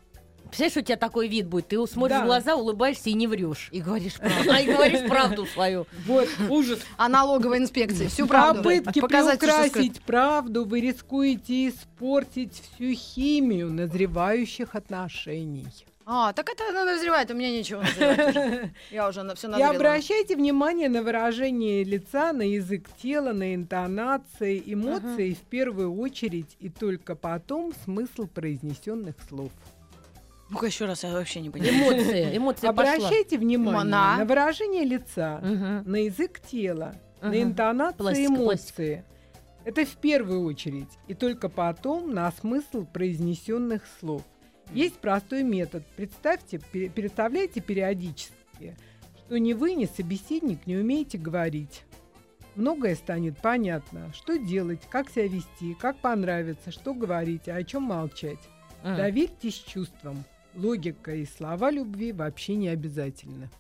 [0.49, 1.69] Представляешь, у тебя такой вид будет.
[1.69, 2.23] Ты смотришь Да.
[2.23, 3.69] в глаза, улыбаешься и не врешь.
[3.73, 4.51] И говоришь правду.
[4.53, 5.87] А и говоришь правду свою.
[6.07, 6.81] Вот Ужас.
[6.97, 8.61] А налоговой инспекции всю правду.
[8.63, 8.93] скрыто.
[8.93, 15.67] приукрасить правду вы рискуете испортить всю химию назревающих отношений.
[16.11, 18.71] А, так это она назревает, у меня ничего назревать уже.
[18.91, 19.71] Я уже на все И назрела.
[19.73, 26.71] обращайте внимание на выражение лица, на язык тела, на интонации, эмоции в первую очередь и
[26.71, 29.51] только потом смысл произнесенных слов.
[30.51, 32.37] Ну-ка еще раз, я вообще не понимаю.
[32.37, 32.67] Эмоции.
[32.69, 32.71] Пошла.
[32.71, 34.17] Обращайте внимание На.
[34.19, 35.91] на выражение лица, Мгм.
[35.91, 37.43] на язык тела, на Ага.
[37.43, 39.05] интонации Пластика, эмоции.
[39.65, 44.23] Это в первую очередь, и только потом на смысл произнесенных слов.
[44.73, 45.85] Есть простой метод.
[45.97, 46.61] Представьте,
[46.95, 48.77] представляйте периодически,
[49.19, 51.83] что ни вы, ни собеседник не умеете говорить.
[52.55, 57.83] Многое станет понятно, что делать, как себя вести, как понравится, что говорить, а о чем
[57.85, 58.39] молчать.
[58.83, 58.97] М.
[58.97, 60.25] Доверьтесь чувствам.
[60.55, 63.51] Логика и слова любви вообще не обязательны.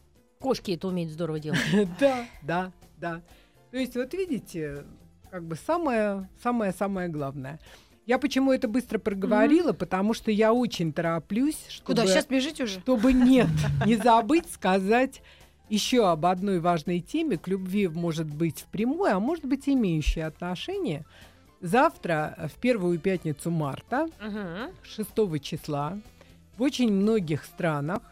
[0.40, 1.60] Кошки это умеют здорово делать.
[2.00, 3.22] Да, да, да.
[3.70, 4.84] То есть, вот видите,
[5.30, 7.60] как бы самое, самое, самое главное.
[8.06, 12.80] Я почему это быстро проговорила, потому что я очень тороплюсь, чтобы, Куда, сейчас бежите уже?
[12.80, 13.48] чтобы нет,
[13.86, 15.20] не забыть сказать
[15.68, 17.36] еще об одной важной теме.
[17.36, 21.04] К любви может быть впрямую, а может быть имеющее отношение.
[21.60, 24.72] Завтра, э, в первую пятницу марта, Мгм.
[24.82, 25.98] 6 числа
[26.58, 28.02] в очень многих странах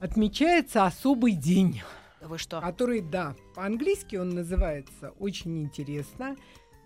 [0.00, 1.82] отмечается особый день,
[2.20, 2.60] Да Вы что?
[2.60, 6.36] который, да, по-английски он называется очень интересно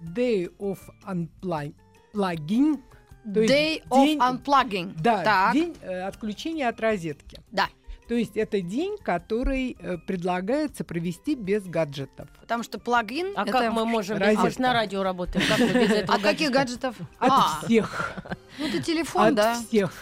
[0.01, 2.81] Day of Unplugging.
[3.35, 4.95] то есть Day of день- unplugging.
[5.01, 5.53] Да, Так.
[5.55, 7.41] день э, отключения от розетки.
[7.51, 7.69] Да.
[8.09, 12.29] То есть это день, который э, предлагается провести без гаджетов.
[12.41, 13.33] Потому что плагин...
[13.37, 14.45] А это- как мы можем без розетка.
[14.47, 15.47] мы ж на радио работаем?
[15.49, 16.97] Как мы без этого А каких гаджетов?
[17.19, 18.17] От А, всех.
[18.59, 19.55] ну это телефон, От да.
[19.55, 19.93] всех.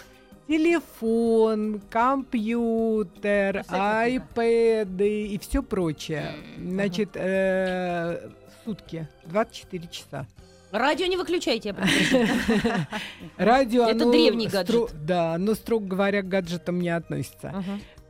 [0.49, 6.33] Телефон, компьютер, айпэды и все прочее.
[6.59, 8.31] Значит, э,
[8.65, 10.27] сутки 24 часа.
[10.73, 12.89] Радио не выключайте, я.
[13.37, 14.95] Радио, Это оно древний гаджет.
[15.05, 17.63] Да, но, строго говоря, к гаджетам не относится.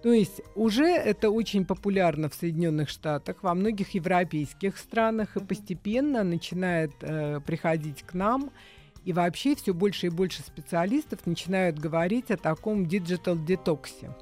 [0.05, 6.23] То есть уже это очень популярно в Соединенных Штатах, во многих европейских странах и постепенно
[6.23, 8.53] начинает э, приходить к нам.
[9.05, 14.15] И вообще все больше и больше специалистов начинают говорить о таком digital детоксе.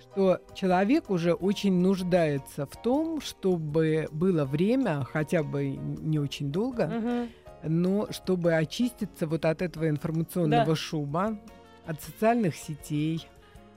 [0.00, 6.86] Что человек уже очень нуждается в том, чтобы было время, хотя бы не очень долго,
[6.86, 7.28] Мгм.
[7.62, 10.76] но чтобы очиститься вот от этого информационного Да.
[10.76, 11.38] шума,
[11.86, 13.26] от социальных сетей,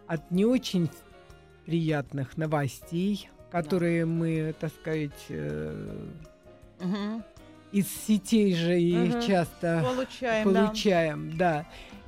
[0.07, 0.89] от не очень
[1.65, 6.07] приятных новостей, которые мы, так сказать, э,
[6.79, 7.23] Мгм.
[7.71, 9.21] Из сетей же и Мгм.
[9.21, 10.65] часто Получаем, да.
[10.65, 11.65] получаем, да.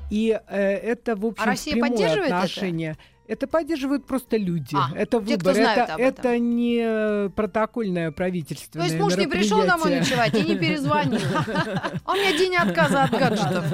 [0.10, 2.38] И э, это, в общем, А Россия прямое поддерживает это?
[2.38, 2.97] отношение.
[3.28, 4.76] Это поддерживают просто люди.
[4.76, 5.56] А, это те, выбор.
[5.56, 6.06] это, об этом.
[6.06, 11.21] это не протокольное То правительственное есть муж не пришел домой ночевать и не перезвонил.
[12.06, 13.65] А у меня день отказа от гаджетов.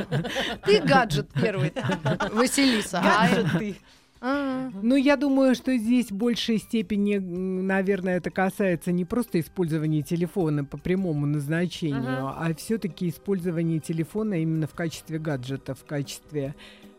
[0.64, 1.74] Ты гаджет первый,
[2.34, 3.02] Василиса.
[4.22, 4.48] А?
[4.68, 4.72] А.
[4.82, 10.64] Ну, я думаю, что здесь в большей степени, наверное, это касается не просто использования телефона
[10.66, 16.56] по прямому назначению, а все-таки использования телефона именно в качестве гаджета, в качестве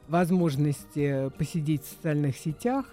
[0.08, 2.86] возможности посидеть в социальных сетях,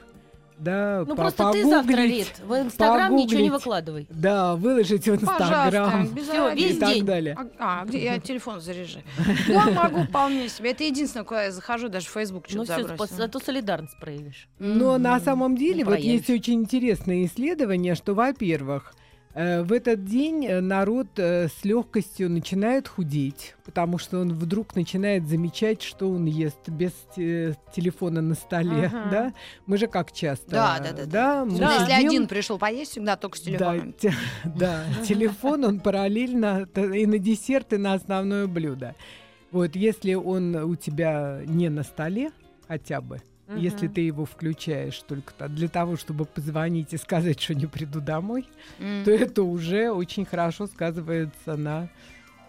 [0.58, 3.52] да, Ну по- просто ты завтра, погуглить, Рит, в Инстаграм ничего не погуглить.
[3.52, 4.08] выкладывай.
[4.10, 7.06] Да, выложить в Инстаграм и весь так день.
[7.06, 7.38] далее.
[7.60, 9.04] А, а, где я телефон заряжаю?
[9.48, 10.72] Да, могу вполне себе.
[10.72, 13.18] Это единственное, куда я захожу, даже в Facebook Ну что-то все, забросила.
[13.18, 14.48] зато солидарность проявишь.
[14.60, 18.94] Но на самом деле Ну, вот есть очень интересное исследование, что, во-первых,
[19.36, 25.28] В этот день э, народ э, с легкостью начинает худеть, потому что он вдруг начинает
[25.28, 29.10] замечать, что он ест без те- телефона на столе, Ага.
[29.12, 29.34] да?
[29.66, 31.06] Мы же как часто, Да, да, да, да.
[31.06, 33.94] да, мы если сидим- один пришел поесть, всегда только с да, телефоном.
[33.94, 34.14] те-
[34.46, 38.96] да, телефон он параллельно и на десерт, и на основное блюдо.
[39.52, 42.32] Вот, если он у тебя не на столе,
[42.70, 43.58] хотя бы, Мгм.
[43.60, 48.02] если ты его включаешь только то- для того, чтобы позвонить и сказать, что не приду
[48.02, 48.48] домой,
[48.80, 49.04] М.
[49.04, 51.90] то это уже очень хорошо сказывается на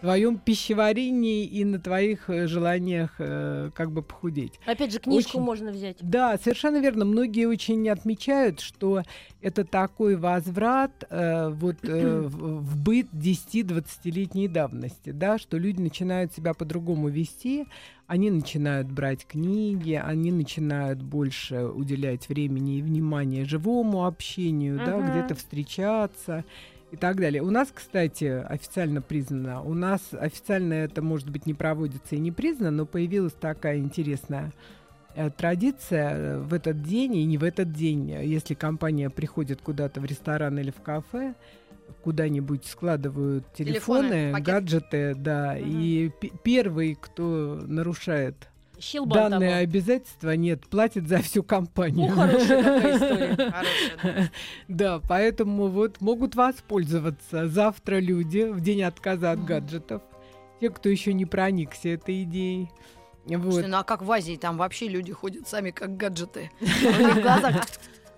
[0.01, 4.59] твоем пищеварении и на твоих э, желаниях э, как бы похудеть.
[4.65, 5.41] Опять же, книжку Очень.
[5.41, 5.97] можно взять.
[6.01, 7.05] Да, совершенно верно.
[7.05, 9.03] Многие очень отмечают, что
[9.41, 16.33] это такой возврат э, вот, э, в, в быт 10-20-летней давности, да, что люди начинают
[16.33, 17.65] себя по-другому вести,
[18.07, 25.11] они начинают брать книги, они начинают больше уделять времени и внимания живому общению, да, Мгм.
[25.11, 26.45] где-то встречаться
[26.91, 27.41] и так далее.
[27.41, 32.31] У нас, кстати, официально признано, у нас официально это, может быть, не проводится и не
[32.31, 34.53] признано, но появилась такая интересная
[35.15, 39.99] э, традиция э, в этот день и не в этот день, если компания приходит куда-то
[39.99, 41.33] в ресторан или в кафе,
[42.03, 44.45] куда-нибудь складывают Телефоны, телефоны, пакет.
[44.47, 45.79] гаджеты, да, Мгм.
[45.81, 48.35] и пе- первый, кто нарушает
[48.79, 49.61] Щелбан данные того.
[49.61, 52.09] обязательства, нет, платит за всю Ну, компанию.
[52.11, 53.35] хорошая какая история.
[53.51, 54.29] Хорошая, да.
[54.67, 60.01] Да, поэтому вот могут воспользоваться завтра люди в день отказа от гаджетов.
[60.59, 62.69] Те, кто еще не проникся этой идеей.
[63.25, 63.53] Вот.
[63.53, 64.37] Слушай, ну а как в Азии?
[64.37, 66.49] Там вообще люди ходят сами как гаджеты.
[66.61, 67.65] В глазах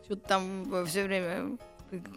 [0.05, 1.57] что-то там все время...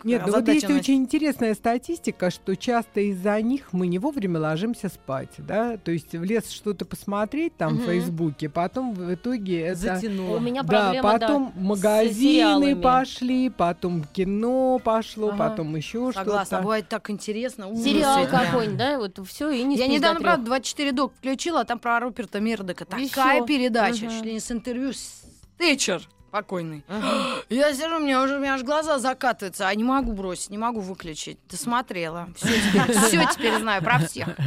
[0.04, 4.88] Нет, ну вот есть очень интересная статистика, что часто из-за них мы не вовремя ложимся
[4.88, 7.86] спать, да, то есть в лес что-то посмотреть там в Мгм.
[7.86, 9.72] Фейсбуке, потом в итоге это...
[9.78, 10.38] У Затянуло.
[10.38, 11.18] меня Да, проблема, да.
[11.18, 15.48] потом с магазины пошли, потом кино пошло, Ага.
[15.50, 16.62] потом еще Согласна, что-то.
[16.62, 17.68] бывает так интересно.
[17.68, 21.64] ужас Сериал какой-нибудь, да, вот все, и не Я недавно, правда, 24 док включила, а
[21.64, 22.84] там про Руперта Мердока.
[22.84, 25.22] Такая передача, чуть ли не с интервью с
[25.58, 26.82] Тэтчер покойный.
[26.88, 27.42] Ага.
[27.50, 30.58] Я сижу, у меня уже у меня аж глаза закатываются, а не могу бросить, не
[30.58, 31.38] могу выключить.
[31.46, 32.28] Ты смотрела.
[32.34, 34.28] Все теперь, знаю про всех.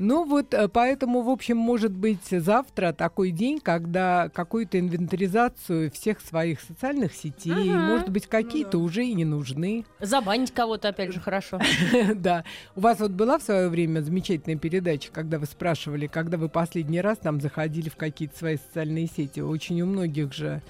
[0.00, 6.20] Ну вот, э, поэтому, в общем, может быть завтра такой день, когда какую-то инвентаризацию всех
[6.20, 7.94] своих социальных сетей, Ага.
[7.94, 9.84] может быть, какие-то уже и не нужны.
[9.98, 11.60] Забанить кого-то, опять же, хорошо.
[12.14, 12.44] Да.
[12.76, 17.00] У вас вот была в свое время замечательная передача, когда вы спрашивали, когда вы последний
[17.00, 19.40] раз там заходили в какие-то свои социальные сети.
[19.40, 20.62] Очень у многих же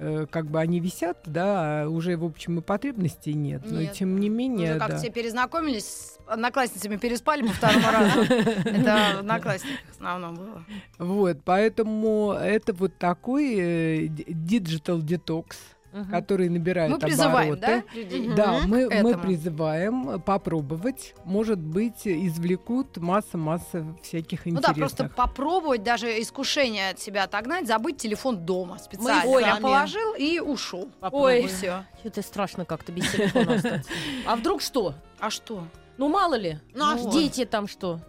[0.00, 3.62] э, как бы они висят, да, а уже, в общем, и потребностей нет.
[3.64, 3.92] Но Нет.
[3.92, 4.98] тем не менее, Уже как да.
[4.98, 8.20] все перезнакомились, с одноклассницами переспали по второму разу.
[8.64, 10.64] Это в одноклассниках в основном было.
[10.98, 14.24] Вот, поэтому это вот такой э, д-
[15.92, 16.10] Мгм.
[16.10, 17.84] который набирает Мы призываем, обороты.
[17.92, 18.28] да, людей?
[18.36, 21.14] Да, к мы, мы призываем попробовать.
[21.24, 24.76] Может быть, извлекут масса-масса всяких Ну да, интересных.
[24.78, 29.28] просто попробовать даже искушение от себя отогнать, забыть телефон дома специально.
[29.30, 29.62] Ой, Прям сами.
[29.62, 30.88] положил и ушел.
[31.10, 31.46] Ой.
[31.48, 31.84] все.
[32.00, 33.90] Что-то страшно как-то без телефона остаться.
[34.26, 34.94] А вдруг что?
[35.18, 35.64] А что?
[35.98, 36.58] Ну, мало ли.
[36.74, 37.10] Ну, а что?
[37.10, 38.00] Дети там что?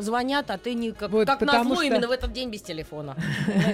[0.00, 2.62] Звонят, а ты не как, Вот, как потому назло что- именно в этот день без
[2.62, 3.16] телефона.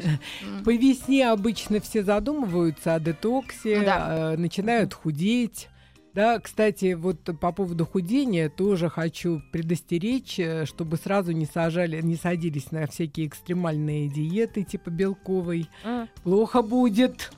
[0.64, 4.32] По весне обычно все задумываются о детоксе, да.
[4.34, 5.68] э, начинают худеть.
[6.14, 12.16] Да, кстати, вот по поводу худения тоже хочу предостеречь, э, чтобы сразу не сажали, не
[12.16, 15.68] садились на всякие экстремальные диеты типа белковой.
[15.84, 16.06] А.
[16.24, 17.30] Плохо будет.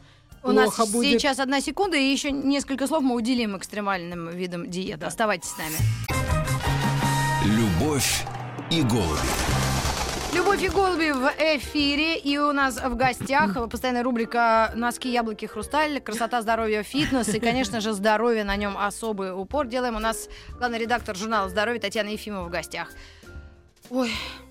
[0.44, 1.20] У нас Плохо будет.
[1.20, 5.06] сейчас одна секунда, и еще несколько слов мы уделим экстремальным видам диеты.
[5.06, 5.74] Оставайтесь с нами.
[7.44, 8.24] Любовь
[8.70, 9.18] и голуби.
[10.34, 12.18] Любовь и голуби в эфире.
[12.18, 17.28] И у нас в гостях постоянная рубрика «Носки, яблоки, хрусталь», «Красота, здоровье, фитнес».
[17.34, 19.96] И, конечно же, здоровье на нем особый упор делаем.
[19.96, 20.28] У нас
[20.58, 22.90] главный редактор журнала «Здоровье» Татьяна Ефимова в гостях.
[23.88, 24.10] Ой,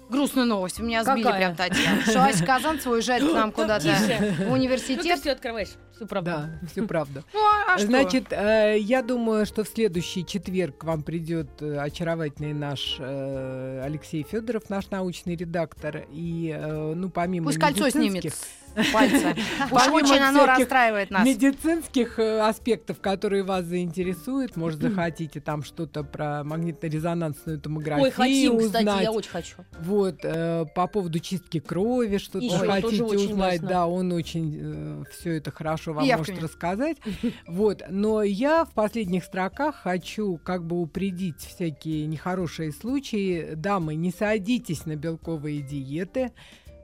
[0.09, 0.79] грустная новость.
[0.79, 1.37] Меня сбили Какая?
[1.37, 2.01] прям, Татьяна.
[2.01, 5.19] Что Ася Казанцева уезжает к нам куда-то в Ну, ты университет.
[5.19, 5.69] все открываешь.
[5.97, 6.29] Всю правду.
[6.31, 7.23] Да, все правда.
[7.33, 7.87] Ну, а что?
[7.87, 13.81] Значит, э, я думаю, что в следующий четверг к вам придет э, очаровательный наш э,
[13.83, 16.05] Алексей Федоров, наш научный редактор.
[16.11, 18.33] И, э, ну, помимо Пусть кольцо снимет
[18.93, 19.35] пальца.
[19.71, 21.25] Уж очень оно расстраивает нас.
[21.25, 28.57] медицинских э, аспектов, которые вас заинтересуют, может, захотите там что-то про магнитно-резонансную томографию Ой, хотим,
[28.59, 29.03] кстати, узнать.
[29.03, 29.55] я очень хочу.
[29.79, 35.86] Вот, э, по поводу чистки крови, что-то хотите узнать, да, он очень все это хорошо
[35.93, 36.35] вам Явками.
[36.35, 36.97] может рассказать.
[37.47, 43.53] Вот, но я в последних строках хочу как бы упредить всякие нехорошие случаи.
[43.55, 46.31] Дамы, не садитесь на белковые диеты.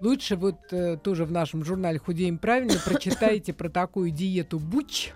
[0.02, 5.12] Лучше вот э, тоже в нашем журнале «Худеем правильно» прочитайте про такую диету Буч.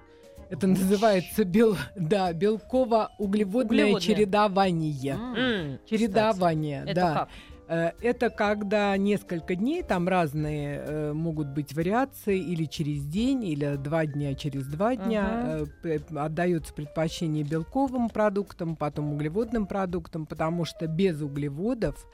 [0.50, 4.00] Это называется бел, да, белково-углеводное Углеводное.
[4.00, 5.14] чередование.
[5.16, 6.96] М, Чередование, кстати.
[6.96, 7.02] да.
[7.12, 7.30] Это как?
[7.68, 13.76] Э, Это когда несколько дней, там разные э, могут быть вариации, или через день, или
[13.76, 15.42] два дня через два дня.
[15.84, 22.06] э, п- Отдается предпочтение белковым продуктам, потом углеводным продуктам, потому что без углеводов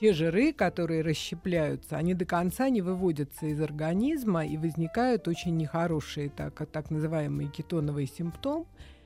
[0.00, 6.30] те жиры, которые расщепляются, они до конца не выводятся из организма и возникают очень нехорошие
[6.30, 8.99] так, так называемые кетоновые симптомы, э,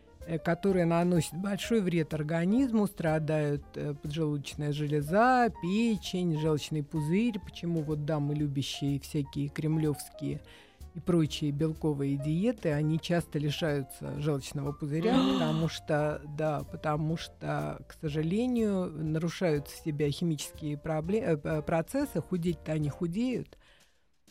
[0.45, 7.39] которые наносят большой вред организму, страдают э, поджелудочная железа, печень, желчный пузырь.
[7.39, 10.41] Почему вот дамы, любящие всякие кремлевские
[10.95, 17.95] и прочие белковые диеты, они часто лишаются желчного пузыря, потому что, да, потому что, к
[18.01, 23.59] сожалению, нарушают в себя химические пробле- э, э, процессы, худеть-то они худеют,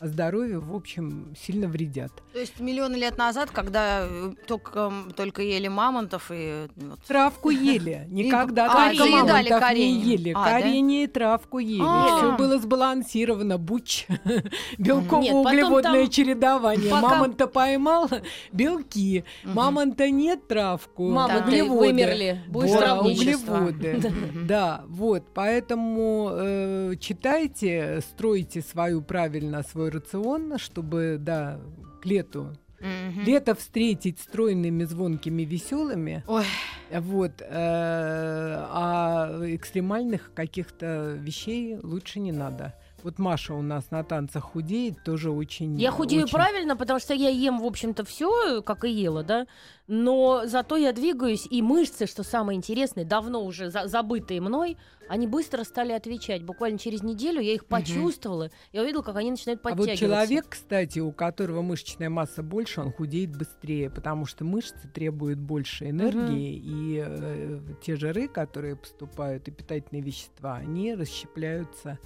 [0.00, 2.12] здоровью, в общем, сильно вредят.
[2.32, 7.50] То есть миллионы лет назад, когда э, только, только ели мамонтов и э, вот, Травку
[7.50, 8.06] ели.
[8.08, 10.32] Никогда а, только мамонтов не ели.
[10.36, 10.60] А, да?
[10.60, 11.82] Корень и травку ели.
[11.82, 12.18] А.
[12.18, 13.58] Все было сбалансировано.
[13.58, 14.06] Буч.
[14.78, 16.92] Белково-углеводное чередование.
[16.92, 18.10] Мамонта поймал
[18.52, 19.24] белки.
[19.44, 21.08] Мамонта нет травку.
[21.08, 22.42] Мамонты вымерли.
[22.52, 24.12] Углеводы.
[24.44, 25.24] Да, вот.
[25.32, 31.58] Поэтому э, читайте, стройте свою правильно свой рацион, чтобы, да,
[32.02, 33.24] к лету Мгм.
[33.24, 36.22] лето встретить стройными, звонкими, веселыми.
[36.26, 36.44] Ой.
[36.90, 42.74] Вот, э, а экстремальных каких-то вещей лучше не надо.
[43.04, 45.78] Вот Маша у нас на танцах худеет, тоже очень.
[45.78, 49.46] Я худею очень- правильно, потому что я ем, в общем-то, все, как и ела, да.
[49.86, 55.26] Но зато я двигаюсь, и мышцы, что самое интересное, давно уже за- забытые мной, они
[55.26, 56.42] быстро стали отвечать.
[56.44, 59.98] Буквально через неделю я их почувствовала, я увидела, как они начинают А вот подтягиваться.
[60.06, 65.90] человек, кстати, у которого мышечная масса больше, он худеет быстрее, потому что мышцы требуют больше
[65.90, 71.98] энергии, и э, те жиры, которые поступают, и питательные вещества, они расщепляются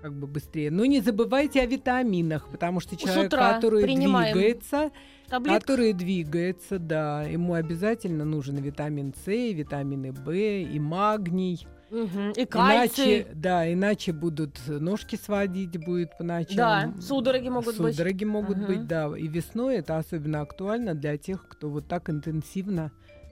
[0.00, 0.70] как бы быстрее.
[0.70, 4.90] Но не забывайте о витаминах, потому что человек, который принимаем двигается,
[5.28, 5.60] Таблетка.
[5.60, 11.66] который двигается, да, ему обязательно нужен витамин С, витамины В и магний.
[11.90, 12.32] Мгм.
[12.32, 16.56] И Иначе, да, иначе будут ножки сводить будет по ночам.
[16.56, 17.94] Да, судороги могут быть.
[17.94, 18.66] Судороги могут Мгм.
[18.66, 19.16] быть, да.
[19.16, 22.90] И весной это особенно актуально для тех, кто вот так интенсивно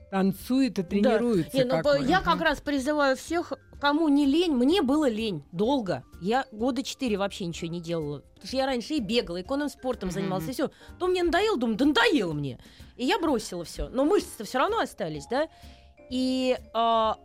[0.09, 1.57] танцует и тренируется.
[1.57, 6.03] Не, ну, я как раз призываю всех, кому не лень, мне было лень долго.
[6.21, 8.19] Я года четыре вообще ничего не делала.
[8.33, 10.69] Потому что я раньше и бегала, и конным спортом занималась, и все.
[10.99, 12.59] То мне надоело, думаю, да надоело мне.
[12.97, 13.89] И я бросила все.
[13.89, 15.47] Но мышцы-то все равно остались, да?
[16.11, 17.17] И, к-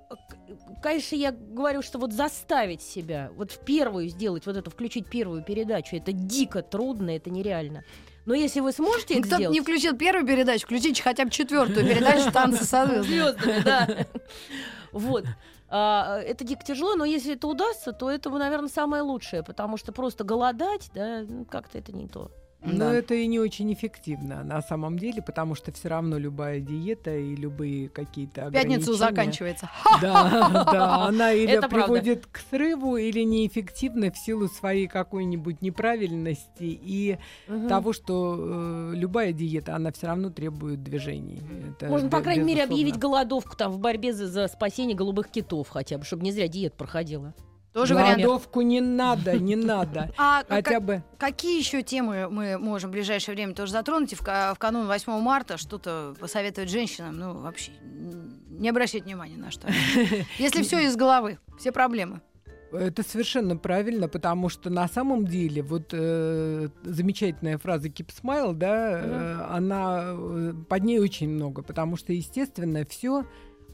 [0.82, 5.44] конечно, я говорю, что вот заставить себя, вот в первую сделать, вот эту, включить первую
[5.44, 7.84] передачу, это дико трудно, это нереально.
[8.24, 9.54] Но если вы сможете это Кто сделать...
[9.54, 13.02] не включил первую передачу, включите хотя бы четвертую передачу «Танцы со звездами».
[13.06, 14.06] звездами, да.
[14.92, 15.24] Вот.
[15.72, 19.92] А, это дико тяжело, но если это удастся, то это, наверное, самое лучшее, потому что
[19.92, 22.32] просто голодать, да, ну, как-то это не то.
[22.62, 22.92] Но Да.
[22.94, 27.34] это и не очень эффективно на самом деле, потому что все равно любая диета и
[27.34, 29.70] любые какие-то Пятницу заканчивается.
[30.02, 31.86] Да, да, она или Это правда.
[31.86, 37.18] приводит к срыву, или неэффективна в силу своей какой-нибудь неправильности и
[37.48, 37.68] Мгм.
[37.68, 41.40] того, что э, любая диета, она все равно требует движений.
[41.78, 42.74] Это Можно, по бе- крайней мере, безусловно.
[42.74, 46.46] объявить голодовку там в борьбе за, за спасение голубых китов хотя бы, чтобы не зря
[46.48, 47.32] диет проходила.
[47.72, 48.22] Тоже вариант.
[48.22, 50.12] Голодовку не надо, не надо.
[50.18, 54.12] А Хотя как- бы какие еще темы мы можем в ближайшее время тоже затронуть?
[54.12, 57.16] И в, в канун 8 марта что-то посоветовать женщинам?
[57.16, 57.72] Ну, вообще,
[58.50, 59.68] не обращать внимания на что.
[60.38, 62.20] Если все из головы, все проблемы.
[62.72, 69.00] Это совершенно правильно, потому что на самом деле вот э, замечательная фраза Keep Smile, да,
[69.00, 73.24] э, она э, под ней очень много, потому что естественно все,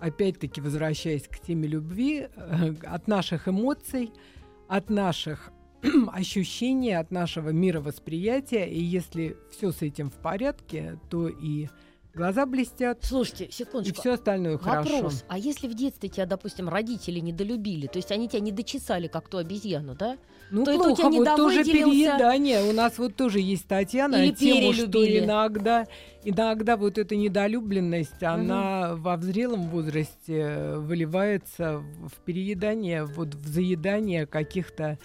[0.01, 4.13] опять-таки возвращаясь к теме любви, э, от наших эмоций,
[4.69, 5.53] от наших
[6.13, 11.69] ощущений, от нашего мировосприятия, и если все с этим в порядке, то и
[12.17, 14.01] глаза блестят, Слушайте, и секундочку.
[14.01, 14.95] все остальное хорошо.
[14.95, 15.25] Вопрос.
[15.29, 19.29] А если в детстве тебя, допустим, родители недолюбили, то есть они тебя не дочесали, как
[19.29, 20.17] ту обезьяну, да?
[20.51, 22.63] Ну, То это у плохо, тебя вот тоже переедание.
[22.63, 25.87] У нас вот тоже есть статья на Или тему, что иногда,
[26.25, 34.27] иногда вот эта недолюбленность, она во взрелом возрасте выливается в в переедание, вот в заедание
[34.27, 34.99] каких-то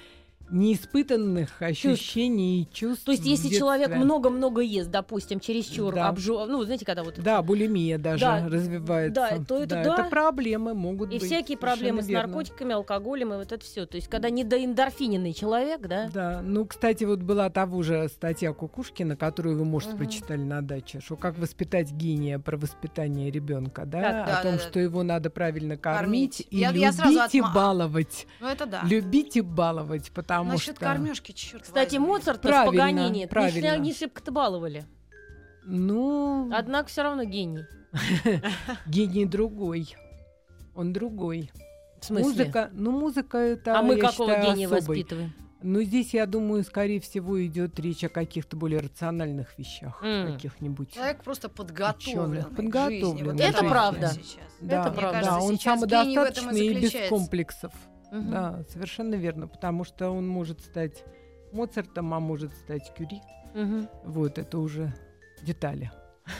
[0.51, 3.05] неиспытанных ощущений и чувств.
[3.05, 6.09] То есть, если человек много-много ест, допустим, чересчур Да.
[6.09, 6.45] обжу...
[6.47, 9.13] ну, знаете, когда вот Да, булимия даже Да, развивается.
[9.15, 10.03] да, то это да.
[10.09, 11.23] проблемы могут и быть.
[11.23, 12.27] всякие совершенно проблемы с верно.
[12.27, 13.85] наркотиками, алкоголем и вот это все.
[13.85, 19.15] То есть, когда недоэндорфиненный человек, да, Да, ну, кстати, вот была того же статья Кукушкина,
[19.15, 19.97] которую вы, может, Мгм.
[19.99, 24.51] прочитали на даче, что как воспитать гения про воспитание ребенка, да, Так, о да, том,
[24.53, 24.63] да, да.
[24.63, 26.01] что его надо правильно кормить,
[26.37, 26.47] Кормить.
[26.49, 28.81] и Я- я любить сразу и отма- баловать, Ну это да.
[28.83, 32.07] любить и баловать, потому Насчет что, кормежки, черт Кстати, возьми.
[32.07, 33.77] Моцарт Правильно, Паганини не, правильно.
[33.77, 34.85] не шибко-то баловали.
[35.63, 37.65] ну, Однако все равно гений.
[38.87, 39.95] гений другой,
[40.75, 41.51] он другой.
[41.99, 42.29] В смысле?
[42.29, 43.77] Музыка, ну музыка это.
[43.77, 44.81] а мы какого считаю, гения особый.
[44.87, 45.33] воспитываем?
[45.63, 50.33] Ну, здесь, я думаю, скорее всего, идет речь о каких-то более рациональных вещах, М.
[50.33, 50.91] каких-нибудь.
[50.93, 52.45] Человек просто подготовлен.
[52.45, 54.11] Подготовлен, Это правда.
[54.59, 55.19] Да, Это правда.
[55.21, 57.73] да, Кажется, он этом и самодостаточный и без комплексов.
[58.11, 58.31] Мгм.
[58.31, 61.03] Да, совершенно верно, потому что он может стать
[61.53, 63.21] Моцартом, а может стать Кюри.
[63.53, 63.87] Мгм.
[64.03, 64.93] Вот, это уже
[65.41, 65.91] детали.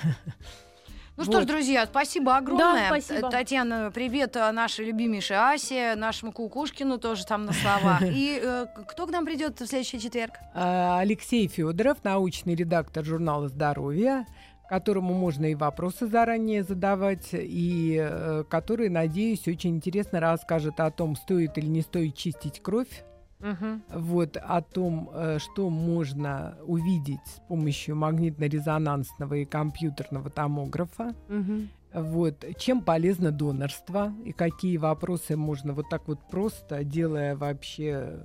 [1.18, 1.48] Ну что ж, Вот.
[1.48, 2.90] друзья, спасибо огромное.
[2.90, 3.30] Да, спасибо.
[3.30, 8.02] Татьяна, привет а, нашей любимейшей Асе, нашему Кукушкину тоже там на словах.
[8.06, 10.40] И э, кто к нам придет в следующий четверг?
[10.56, 14.26] А, Алексей Федоров, научный редактор журнала «Здоровье»,
[14.72, 21.18] которому можно и вопросы заранее задавать, и э, который, надеюсь, очень интересно расскажет о том,
[21.18, 23.04] стоит или не стоит чистить кровь,
[23.42, 23.84] Мгм.
[23.94, 31.68] вот о том, э, что можно увидеть с помощью магнитно-резонансного и компьютерного томографа, Мгм.
[31.94, 38.22] вот, чем полезно донорство и какие вопросы можно вот так вот просто, делая вообще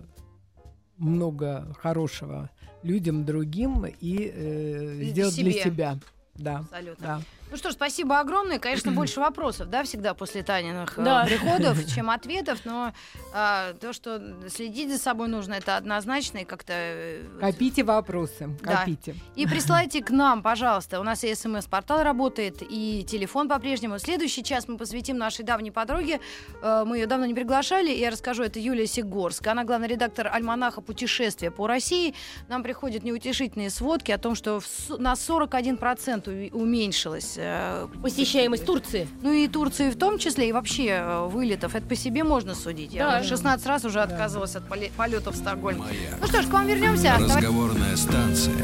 [0.97, 2.51] много хорошего
[2.85, 5.63] людям другим и э, сделать для себе.
[5.65, 5.99] себя.
[6.39, 7.07] Да, Абсолютно.
[7.07, 7.21] да.
[7.51, 8.59] Ну что ж, спасибо огромное.
[8.59, 11.25] Конечно, больше вопросов, да, всегда после Таниных э, Да.
[11.25, 12.93] приходов, чем ответов, но
[13.33, 16.73] а, то, что следить за собой нужно, это однозначно и как-то...
[16.75, 18.79] э, Копите вопросы, Да.
[18.79, 19.15] копите.
[19.37, 20.99] И присылайте к нам, пожалуйста.
[21.01, 23.99] У нас и смс-портал работает, и телефон по-прежнему.
[23.99, 26.21] Следующий час мы посвятим нашей давней подруге.
[26.63, 27.91] Э, Мы ее давно не приглашали.
[27.91, 29.53] Я расскажу, это Юлия Сигорская.
[29.53, 32.15] Она главный редактор альманаха «Путешествия по России».
[32.49, 34.67] Нам приходят неутешительные сводки о том, что в
[34.99, 39.09] на 41% у- уменьшилась э, Посещаемость Турции.
[39.23, 41.75] ну и Турции в том числе, и вообще э, вылетов.
[41.75, 42.93] Это по себе можно судить.
[42.93, 43.21] Я Да.
[43.21, 44.05] уже 16 раз уже Да.
[44.05, 45.79] отказывалась от поле- полетов в Стокгольм.
[45.79, 46.19] Маяк.
[46.21, 47.13] Ну что ж, к вам вернемся.
[47.15, 48.55] Оставайтесь- Разговорная станция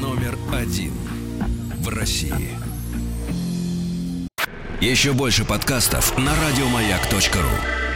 [0.00, 0.92] номер один
[1.80, 2.50] в России.
[4.80, 7.91] Еще больше подкастов на радиомаяк.ру.